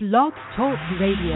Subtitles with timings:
[0.00, 1.34] Blog Talk Radio.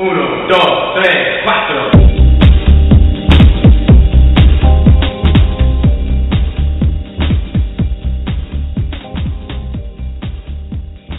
[0.00, 1.90] Uno, dos, tres, cuatro.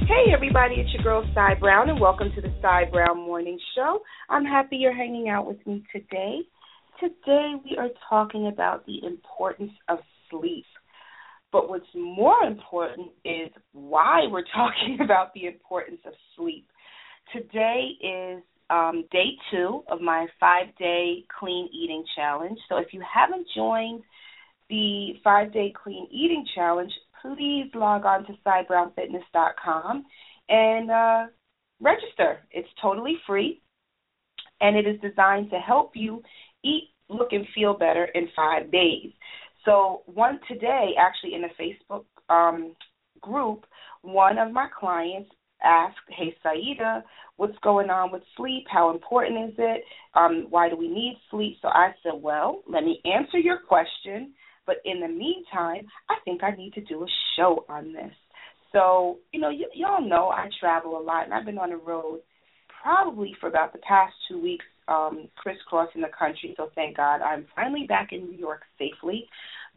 [0.06, 4.02] Hey everybody, it's your girl Cy Brown and welcome to the Cy Brown Morning Show.
[4.30, 6.42] I'm happy you're hanging out with me today.
[7.00, 10.00] Today we are talking about the importance of
[10.30, 10.66] sleep.
[11.52, 16.68] But what's more important is why we're talking about the importance of sleep.
[17.34, 22.58] Today is um, day two of my five day clean eating challenge.
[22.70, 24.02] So if you haven't joined
[24.70, 26.92] the five day clean eating challenge,
[27.22, 30.06] please log on to cybrownfitness.com
[30.48, 31.26] and uh,
[31.82, 32.40] register.
[32.52, 33.62] It's totally free
[34.62, 36.22] and it is designed to help you
[36.66, 39.12] eat, look, and feel better in five days.
[39.64, 42.76] So, one today, actually, in a Facebook um,
[43.22, 43.66] group,
[44.02, 45.32] one of my clients
[45.64, 47.04] asked, Hey, Saida,
[47.38, 48.66] what's going on with sleep?
[48.70, 49.84] How important is it?
[50.14, 51.58] Um, why do we need sleep?
[51.62, 54.34] So I said, Well, let me answer your question.
[54.66, 58.12] But in the meantime, I think I need to do a show on this.
[58.72, 61.78] So, you know, y- y'all know I travel a lot, and I've been on the
[61.78, 62.22] road
[62.82, 66.54] probably for about the past two weeks, um, crisscrossing the country.
[66.58, 69.28] So thank God I'm finally back in New York safely.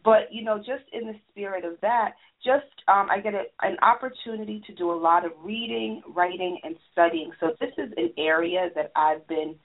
[0.04, 2.12] But you know, just in the spirit of that,
[2.44, 6.76] just um, I get a, an opportunity to do a lot of reading, writing, and
[6.92, 7.32] studying.
[7.40, 9.56] So this is an area that I've been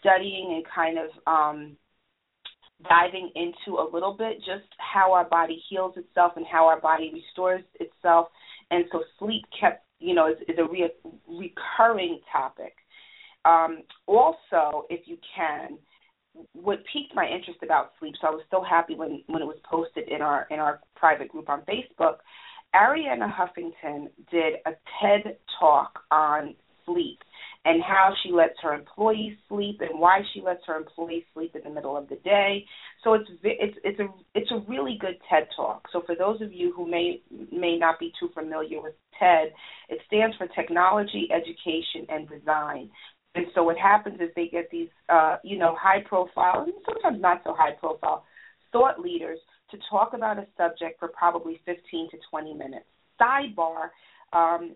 [0.00, 1.76] studying and kind of um,
[2.88, 7.12] diving into a little bit, just how our body heals itself and how our body
[7.12, 8.28] restores itself.
[8.70, 10.90] And so sleep kept, you know, is, is a re-
[11.28, 12.74] recurring topic.
[13.44, 15.78] Um, also, if you can,
[16.52, 19.58] what piqued my interest about sleep, so I was so happy when when it was
[19.68, 22.16] posted in our in our private group on Facebook.
[22.74, 26.54] Arianna Huffington did a TED talk on
[26.86, 27.18] sleep
[27.64, 31.62] and how she lets her employees sleep and why she lets her employees sleep in
[31.62, 32.64] the middle of the day.
[33.04, 35.86] So it's it's it's a it's a really good TED talk.
[35.92, 37.20] So for those of you who may
[37.52, 39.52] may not be too familiar with TED,
[39.88, 42.90] it stands for Technology, Education, and Design.
[43.34, 47.20] And so what happens is they get these, uh, you know, high profile, and sometimes
[47.20, 48.24] not so high profile,
[48.72, 49.38] thought leaders
[49.70, 52.86] to talk about a subject for probably 15 to 20 minutes.
[53.20, 53.90] Sidebar,
[54.32, 54.74] um,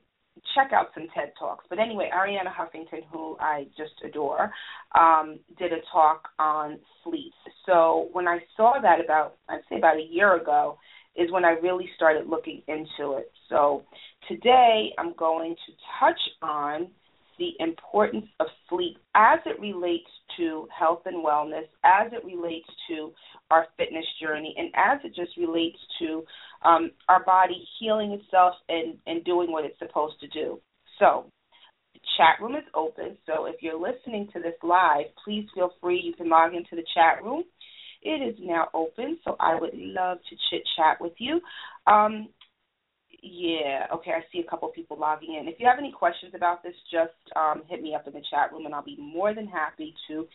[0.54, 1.64] check out some TED Talks.
[1.68, 4.52] But anyway, Arianna Huffington, who I just adore,
[4.94, 7.32] um, did a talk on sleep.
[7.66, 10.78] So when I saw that about, I'd say about a year ago,
[11.16, 13.30] is when I really started looking into it.
[13.48, 13.84] So
[14.28, 16.88] today I'm going to touch on
[17.38, 23.12] the importance of sleep as it relates to health and wellness, as it relates to
[23.50, 26.24] our fitness journey, and as it just relates to
[26.64, 30.60] um, our body healing itself and, and doing what it's supposed to do.
[30.98, 31.26] So,
[31.92, 33.16] the chat room is open.
[33.26, 36.00] So, if you're listening to this live, please feel free.
[36.02, 37.44] You can log into the chat room.
[38.02, 41.40] It is now open, so I would love to chit chat with you.
[41.86, 42.28] Um,
[43.24, 45.48] yeah, okay, I see a couple people logging in.
[45.48, 48.52] If you have any questions about this, just um, hit me up in the chat
[48.52, 50.26] room and I'll be more than happy to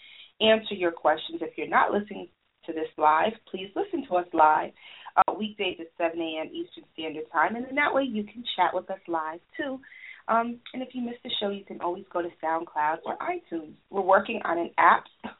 [0.41, 1.41] answer your questions.
[1.41, 2.29] If you're not listening
[2.65, 4.71] to this live, please listen to us live
[5.17, 6.47] uh, weekdays at 7 a.m.
[6.47, 9.79] Eastern Standard Time, and then that way you can chat with us live too.
[10.27, 13.73] Um, and if you missed the show, you can always go to SoundCloud or iTunes.
[13.89, 15.03] We're working on an app.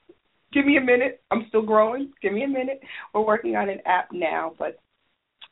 [0.54, 1.22] Give me a minute.
[1.30, 2.12] I'm still growing.
[2.24, 2.82] Give me a minute.
[3.14, 4.80] We're working on an app now, but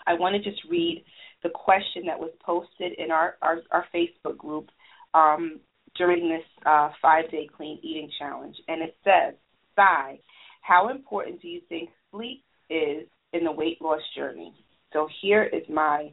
[0.07, 1.03] I want to just read
[1.47, 4.69] the question that was posted in our, our, our Facebook group
[5.13, 5.59] um,
[5.95, 8.55] during this uh, five day clean eating challenge.
[8.67, 9.35] And it says,
[9.75, 10.19] Cy,
[10.61, 14.53] how important do you think sleep is in the weight loss journey?
[14.91, 16.11] So here is my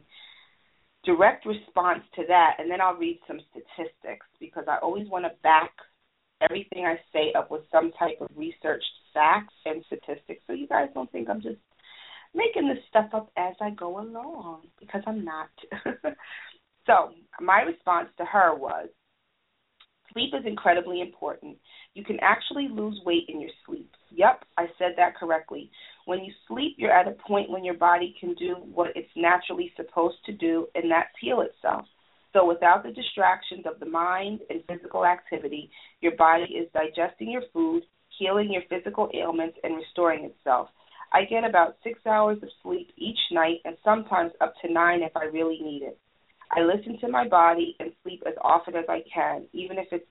[1.03, 5.31] direct response to that, and then I'll read some statistics because I always want to
[5.43, 5.71] back
[6.41, 10.89] everything I say up with some type of research facts and statistics so you guys
[10.93, 11.59] don't think I'm just
[12.35, 15.49] making this stuff up as I go along because I'm not.
[16.85, 18.87] so, my response to her was
[20.15, 21.57] sleep is incredibly important.
[21.93, 23.91] You can actually lose weight in your sleep.
[24.11, 25.69] Yep, I said that correctly.
[26.05, 29.71] When you sleep, you're at a point when your body can do what it's naturally
[29.75, 31.85] supposed to do, and that's heal itself.
[32.33, 35.69] So, without the distractions of the mind and physical activity,
[36.01, 37.83] your body is digesting your food,
[38.17, 40.69] healing your physical ailments, and restoring itself.
[41.15, 45.15] I get about six hours of sleep each night and sometimes up to nine if
[45.15, 45.97] I really need it.
[46.51, 50.05] I listen to my body and sleep as often as I can, even if it's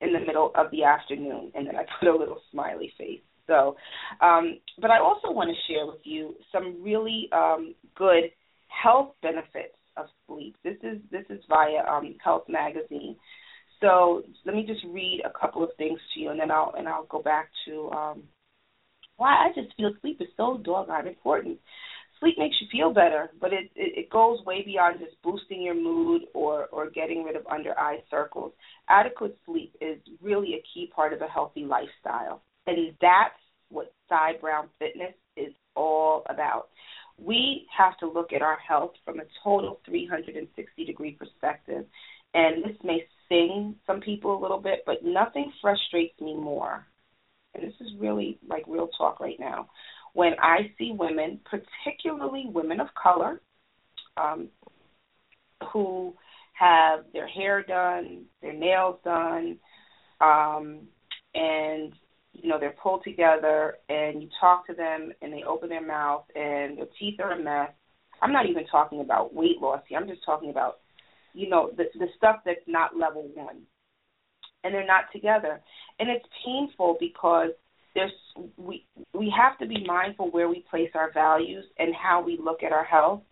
[0.00, 1.50] in the middle of the afternoon.
[1.56, 3.22] And then I put a little smiley face.
[3.48, 3.76] So,
[4.20, 8.30] um, but I also want to share with you some really um, good
[8.68, 10.54] health benefits of sleep.
[10.62, 13.16] This is this is via um, Health Magazine.
[13.80, 16.88] So let me just read a couple of things to you, and then I'll and
[16.88, 18.22] I'll go back to um,
[19.16, 21.58] why I just feel sleep is so doggone important.
[22.20, 25.74] Sleep makes you feel better, but it, it it goes way beyond just boosting your
[25.74, 28.52] mood or or getting rid of under eye circles.
[28.88, 33.34] Adequate sleep is really a key part of a healthy lifestyle, and that's
[33.68, 36.68] what Cy Brown Fitness is all about.
[37.18, 41.84] We have to look at our health from a total 360 degree perspective,
[42.34, 46.86] and this may sting some people a little bit, but nothing frustrates me more.
[47.56, 49.68] And this is really like real talk right now
[50.16, 53.42] when I see women, particularly women of color,
[54.16, 54.48] um,
[55.70, 56.14] who
[56.54, 59.58] have their hair done, their nails done,
[60.22, 60.88] um,
[61.34, 61.92] and
[62.32, 66.24] you know they're pulled together, and you talk to them, and they open their mouth,
[66.34, 67.68] and their teeth are a mess.
[68.22, 69.98] I'm not even talking about weight loss here.
[69.98, 70.78] I'm just talking about,
[71.34, 73.64] you know, the the stuff that's not level one,
[74.64, 75.60] and they're not together,
[75.98, 77.50] and it's painful because
[77.94, 78.12] there's
[78.56, 78.84] we
[79.14, 82.72] we have to be mindful where we place our values and how we look at
[82.72, 83.22] our health.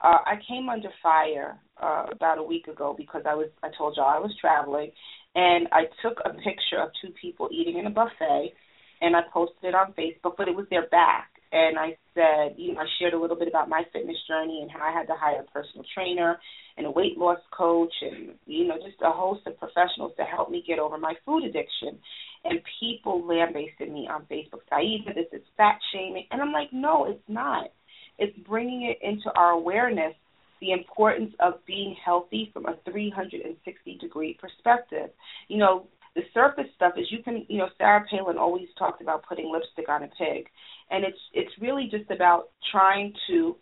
[0.00, 3.96] Uh, I came under fire uh, about a week ago because I was I told
[3.96, 4.92] y'all I was traveling,
[5.34, 8.52] and I took a picture of two people eating in a buffet,
[9.00, 12.74] and I posted it on Facebook, but it was their back, and I said, you
[12.74, 15.14] know, I shared a little bit about my fitness journey and how I had to
[15.14, 16.38] hire a personal trainer
[16.76, 20.50] and a weight loss coach, and you know, just a host of professionals to help
[20.50, 21.98] me get over my food addiction
[22.44, 24.60] and people lambasted me on Facebook.
[24.68, 27.70] Saida, this is fat shaming, and I'm like, no, it's not.
[28.18, 30.14] It's bringing it into our awareness
[30.60, 35.10] the importance of being healthy from a 360 degree perspective.
[35.48, 39.24] You know, the surface stuff is you can, you know, Sarah Palin always talked about
[39.26, 40.46] putting lipstick on a pig,
[40.90, 43.56] and it's it's really just about trying to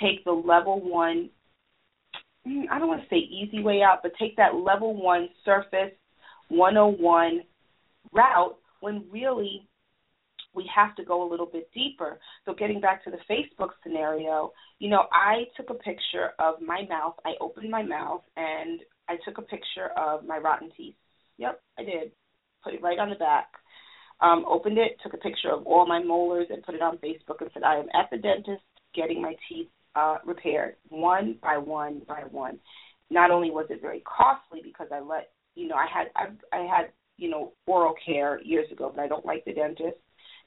[0.00, 1.30] take the level one.
[2.46, 5.92] Mm, I don't want to say easy way out, but take that level one surface
[6.48, 7.42] 101
[8.12, 9.68] route when really
[10.54, 12.18] we have to go a little bit deeper.
[12.44, 16.86] So getting back to the Facebook scenario, you know, I took a picture of my
[16.88, 17.14] mouth.
[17.24, 20.96] I opened my mouth and I took a picture of my rotten teeth.
[21.40, 22.12] Yep, I did.
[22.62, 23.48] Put it right on the back.
[24.20, 27.40] Um, opened it, took a picture of all my molars and put it on Facebook
[27.40, 28.62] and said, I am at the dentist
[28.94, 32.60] getting my teeth uh, repaired one by one by one.
[33.10, 36.60] Not only was it very costly because I let you know I had I, I
[36.66, 39.98] had you know, oral care years ago, but I don't like the dentist.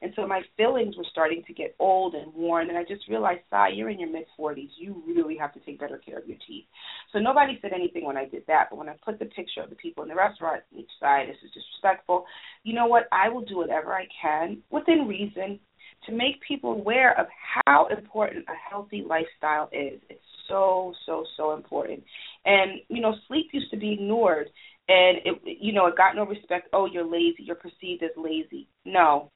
[0.03, 3.39] And so my fillings were starting to get old and worn, and I just realized,
[3.49, 4.67] Cy, you're in your mid 40s.
[4.77, 6.65] You really have to take better care of your teeth.
[7.13, 9.69] So nobody said anything when I did that, but when I put the picture of
[9.69, 12.25] the people in the restaurant each side, this is disrespectful.
[12.63, 13.07] You know what?
[13.13, 15.57] I will do whatever I can within reason
[16.05, 17.27] to make people aware of
[17.65, 20.01] how important a healthy lifestyle is.
[20.09, 22.03] It's so, so, so important.
[22.43, 24.47] And, you know, sleep used to be ignored
[24.89, 28.67] and it you know it got no respect oh you're lazy you're perceived as lazy
[28.83, 29.31] no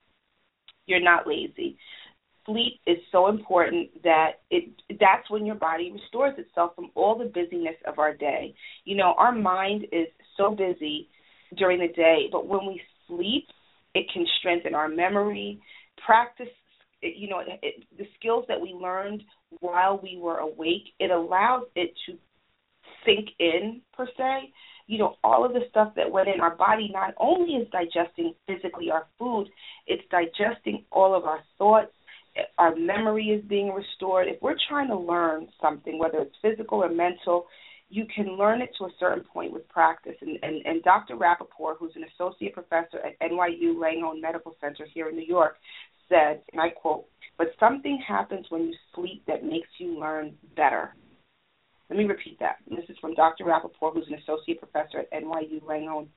[0.88, 1.78] you're not lazy.
[2.46, 4.70] Sleep is so important that it
[5.00, 8.56] that's when your body restores itself from all the busyness of our day.
[8.86, 10.08] You know our mind is
[10.38, 11.10] so busy
[11.58, 13.48] during the day but when we sleep
[13.94, 15.62] it can strengthen our memory
[16.06, 16.48] practice
[17.02, 19.24] you know it, it, the skills that we learned
[19.60, 22.14] while we were awake it allows it to
[23.06, 24.52] sink in per se
[24.88, 28.34] you know, all of the stuff that went in our body not only is digesting
[28.48, 29.48] physically our food,
[29.86, 31.92] it's digesting all of our thoughts.
[32.58, 34.28] Our memory is being restored.
[34.28, 37.48] If we're trying to learn something, whether it's physical or mental,
[37.90, 40.16] you can learn it to a certain point with practice.
[40.22, 41.16] And, and, and Dr.
[41.16, 45.56] Rapoport, who's an associate professor at NYU Langone Medical Center here in New York,
[46.10, 47.06] said, and I quote,
[47.38, 50.96] but something happens when you sleep that makes you learn better.
[51.90, 52.58] Let me repeat that.
[52.70, 53.46] This is from Dr.
[53.46, 56.08] Rapoport, who's an associate professor at NYU Langone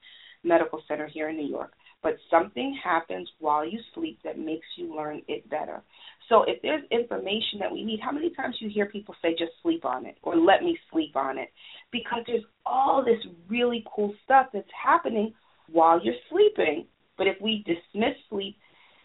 [0.42, 1.72] Medical Center here in New York.
[2.02, 5.82] But something happens while you sleep that makes you learn it better.
[6.28, 9.52] So if there's information that we need, how many times you hear people say just
[9.62, 11.50] sleep on it or let me sleep on it?
[11.92, 15.34] Because there's all this really cool stuff that's happening
[15.70, 16.86] while you're sleeping.
[17.18, 18.56] But if we dismiss sleep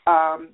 [0.07, 0.49] um,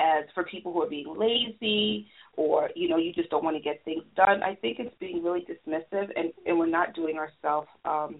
[0.00, 3.62] as for people who are being lazy or you know you just don't want to
[3.62, 7.68] get things done i think it's being really dismissive and and we're not doing ourselves
[7.84, 8.16] um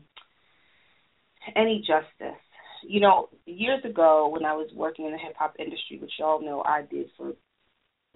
[1.57, 2.41] any justice
[2.87, 6.45] you know years ago when i was working in the hip hop industry which y'all
[6.45, 7.33] know i did for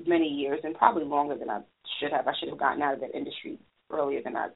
[0.07, 1.61] many years and probably longer than i
[2.01, 3.59] should have i should have gotten out of that industry
[3.91, 4.49] earlier than i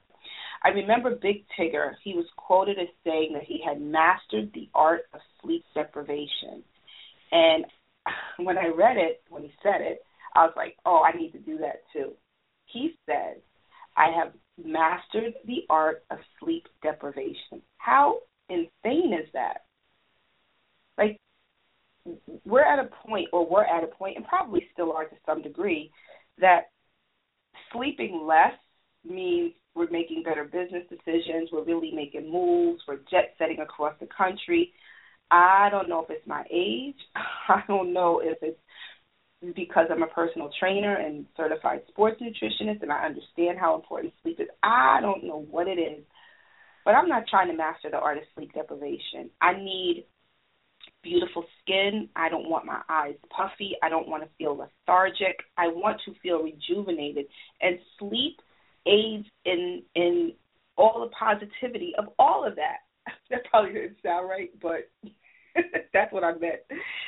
[0.61, 5.03] I remember Big Tigger, he was quoted as saying that he had mastered the art
[5.13, 6.63] of sleep deprivation.
[7.31, 7.65] And
[8.37, 10.01] when I read it, when he said it,
[10.35, 12.13] I was like, oh, I need to do that too.
[12.65, 13.37] He says,
[13.97, 17.61] I have mastered the art of sleep deprivation.
[17.77, 19.65] How insane is that?
[20.97, 21.19] Like,
[22.45, 25.41] we're at a point, or we're at a point, and probably still are to some
[25.41, 25.91] degree,
[26.39, 26.69] that
[27.73, 28.53] sleeping less
[29.07, 34.07] means we're making better business decisions, we're really making moves, we're jet setting across the
[34.07, 34.73] country.
[35.31, 36.95] I don't know if it's my age.
[37.47, 38.59] I don't know if it's
[39.55, 44.39] because I'm a personal trainer and certified sports nutritionist and I understand how important sleep
[44.39, 44.47] is.
[44.63, 46.03] I don't know what it is,
[46.83, 49.29] but I'm not trying to master the art of sleep deprivation.
[49.41, 50.05] I need
[51.03, 52.09] beautiful skin.
[52.15, 53.75] I don't want my eyes puffy.
[53.81, 55.37] I don't want to feel lethargic.
[55.57, 57.25] I want to feel rejuvenated.
[57.61, 58.39] And sleep
[58.85, 60.33] aids in in
[60.77, 62.79] all the positivity of all of that.
[63.31, 64.89] That probably didn't sound right, but
[65.93, 66.61] that's what I meant.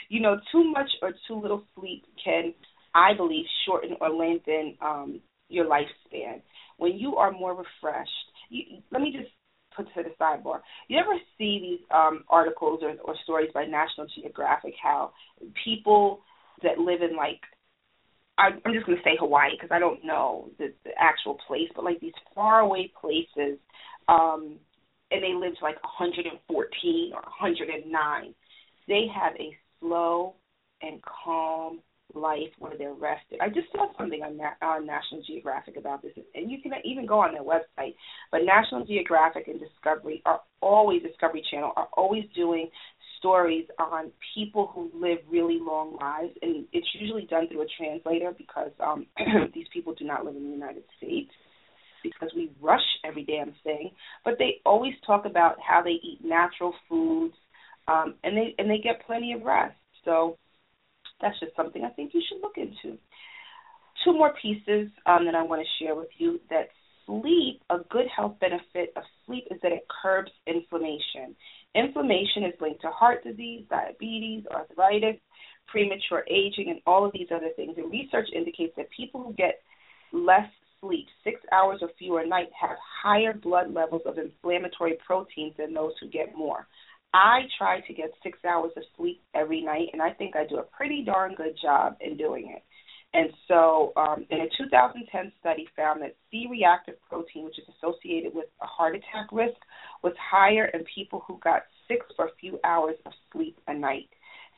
[0.10, 2.54] You know, too much or too little sleep can,
[2.94, 6.42] I believe, shorten or lengthen um, your lifespan.
[6.78, 8.12] When you are more refreshed,
[8.50, 9.32] you, let me just
[9.76, 10.60] put to the sidebar.
[10.88, 15.14] You ever see these um, articles or, or stories by National Geographic how
[15.64, 16.22] people
[16.64, 17.40] that live in like
[18.38, 21.86] I'm just going to say Hawaii because I don't know the, the actual place, but
[21.86, 23.60] like these faraway places,
[24.08, 24.58] um,
[25.12, 28.34] and they lived like 114 or 109.
[28.88, 30.36] They have a slow
[30.82, 31.82] and calm
[32.14, 33.40] life where they're rested.
[33.42, 37.06] I just saw something on, Na- on National Geographic about this, and you can even
[37.06, 37.96] go on their website.
[38.32, 42.70] But National Geographic and Discovery are always Discovery Channel are always doing
[43.18, 48.34] stories on people who live really long lives, and it's usually done through a translator
[48.38, 49.06] because um,
[49.54, 51.32] these people do not live in the United States
[52.04, 53.92] because we rush every damn thing.
[54.26, 57.36] But they always talk about how they eat natural foods,
[57.88, 59.76] um, and they and they get plenty of rest.
[60.06, 60.38] So
[61.22, 62.98] that's just something I think you should look into.
[64.04, 66.70] Two more pieces um, that I want to share with you that
[67.06, 71.36] sleep, a good health benefit of sleep is that it curbs inflammation.
[71.76, 75.18] Inflammation is linked to heart disease, diabetes, arthritis,
[75.68, 77.76] premature aging, and all of these other things.
[77.78, 79.62] And research indicates that people who get
[80.12, 80.50] less
[80.82, 85.74] sleep, six hours or fewer a night, have higher blood levels of inflammatory proteins than
[85.74, 86.68] those who get more.
[87.14, 90.58] I try to get six hours of sleep every night, and I think I do
[90.58, 92.64] a pretty darn good job in doing it.
[93.14, 98.46] And so, um, in a 2010 study, found that C-reactive protein, which is associated with
[98.62, 99.58] a heart attack risk,
[100.02, 104.08] was higher in people who got six or few hours of sleep a night.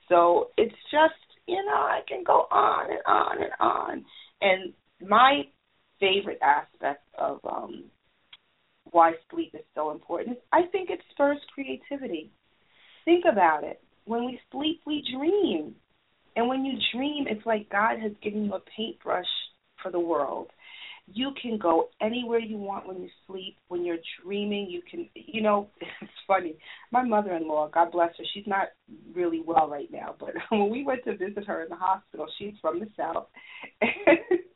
[0.07, 1.13] So it's just,
[1.47, 4.05] you know, I can go on and on and on.
[4.41, 5.43] And my
[6.03, 7.85] favorite aspect of um,
[8.91, 12.29] why sleep is so important I think it spurs creativity.
[13.05, 13.81] Think about it.
[14.05, 15.75] When we sleep, we dream.
[16.35, 19.25] And when you dream, it's like God has given you a paintbrush
[19.81, 20.47] for the world.
[21.13, 23.57] You can go anywhere you want when you sleep.
[23.67, 25.69] When you're dreaming, you can, you know,
[26.01, 26.55] it's funny.
[26.91, 28.69] My mother in law, God bless her, she's not
[29.13, 32.53] really well right now, but when we went to visit her in the hospital, she's
[32.61, 33.27] from the South.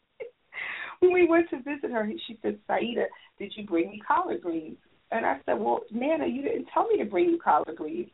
[1.00, 3.06] when we went to visit her, she said, Saida,
[3.40, 4.78] did you bring me collard greens?
[5.12, 8.10] And I said, Well, Nana, you didn't tell me to bring you collard greens.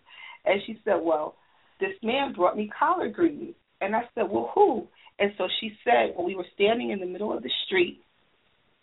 [0.46, 1.36] And she said, Well,
[1.80, 3.56] this man brought me collard greens.
[3.82, 4.88] And I said, Well, who?
[5.20, 8.02] And so she said, Well, we were standing in the middle of the street,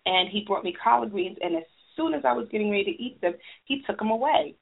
[0.06, 1.38] and he brought me collard greens.
[1.40, 1.64] And as
[1.96, 4.54] soon as I was getting ready to eat them, he took them away.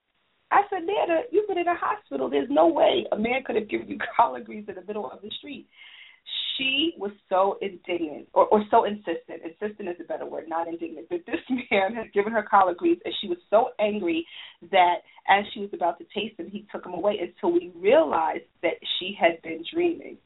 [0.50, 2.30] I said, Nana, you've been in a hospital.
[2.30, 5.22] There's no way a man could have given you collard greens in the middle of
[5.22, 5.66] the street
[6.58, 9.42] she was so indignant or, or so insistent.
[9.44, 11.08] Insistent is a better word, not indignant.
[11.08, 14.26] That this man had given her collard greens, and she was so angry
[14.70, 14.96] that
[15.28, 18.74] as she was about to taste them, he took them away until we realized that
[18.98, 20.18] she had been dreaming.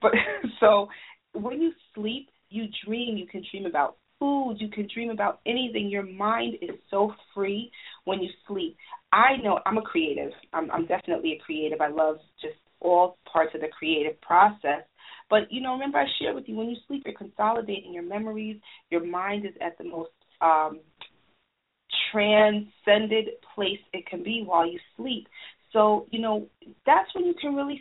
[0.00, 0.12] But
[0.60, 0.88] so
[1.34, 3.16] when you sleep, you dream.
[3.16, 4.56] You can dream about food.
[4.58, 5.88] You can dream about anything.
[5.88, 7.70] Your mind is so free
[8.04, 8.76] when you sleep.
[9.12, 10.32] I know I'm a creative.
[10.52, 11.80] I'm, I'm definitely a creative.
[11.80, 14.82] I love just all parts of the creative process.
[15.30, 18.60] But you know, remember I shared with you when you sleep, you're consolidating your memories.
[18.90, 20.10] Your mind is at the most
[20.40, 20.80] um,
[22.12, 25.28] transcended place it can be while you sleep.
[25.72, 26.46] So you know
[26.84, 27.80] that's when you can really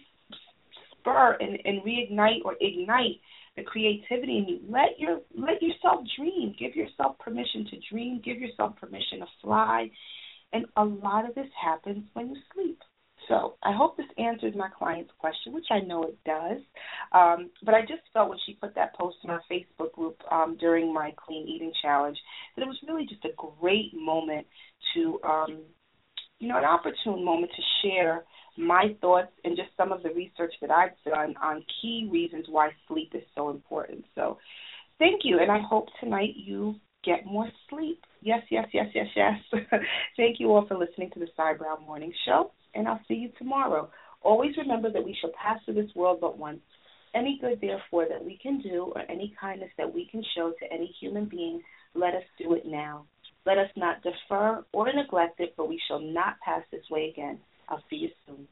[0.91, 3.19] spur and, and reignite or ignite
[3.55, 4.59] the creativity in you.
[4.69, 6.55] Let your let yourself dream.
[6.59, 8.21] Give yourself permission to dream.
[8.23, 9.89] Give yourself permission to fly.
[10.53, 12.79] And a lot of this happens when you sleep.
[13.29, 16.57] So I hope this answers my client's question, which I know it does.
[17.13, 20.57] Um, but I just felt when she put that post in our Facebook group um,
[20.59, 22.17] during my clean eating challenge
[22.55, 23.29] that it was really just a
[23.61, 24.47] great moment
[24.95, 25.59] to, um,
[26.39, 28.23] you know, an opportune moment to share
[28.57, 32.71] my thoughts and just some of the research that I've done on key reasons why
[32.87, 34.05] sleep is so important.
[34.15, 34.39] So,
[34.97, 38.03] thank you, and I hope tonight you get more sleep.
[38.21, 39.63] Yes, yes, yes, yes, yes.
[40.17, 43.29] thank you all for listening to the Cy Brown Morning Show, and I'll see you
[43.37, 43.89] tomorrow.
[44.21, 46.59] Always remember that we shall pass through this world but once.
[47.15, 50.73] Any good, therefore, that we can do, or any kindness that we can show to
[50.73, 51.61] any human being,
[51.95, 53.05] let us do it now.
[53.45, 57.39] Let us not defer or neglect it, for we shall not pass this way again.
[57.67, 58.47] I'll see you soon.